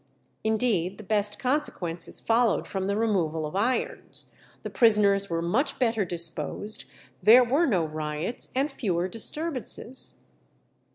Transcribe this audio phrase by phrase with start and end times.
[0.43, 4.31] Indeed the best consequences followed from the removal of irons.
[4.63, 6.85] The prisoners were much better disposed;
[7.21, 10.15] there were no riots, and fewer disturbances.